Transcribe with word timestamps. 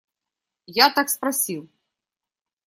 Я 0.65 0.89
так 0.89 1.09
спросил. 1.11 1.69